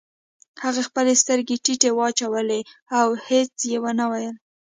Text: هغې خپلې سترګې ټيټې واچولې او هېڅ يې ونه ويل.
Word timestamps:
هغې 0.63 0.81
خپلې 0.89 1.13
سترګې 1.23 1.55
ټيټې 1.63 1.91
واچولې 1.97 2.61
او 2.97 3.07
هېڅ 3.27 3.55
يې 3.71 3.77
ونه 3.83 4.05
ويل. 4.11 4.35